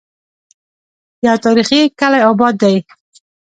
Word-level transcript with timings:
يو 1.25 1.35
تاريخي 1.43 1.81
کلے 1.99 2.19
اباد 2.29 2.53
دی 2.61 2.75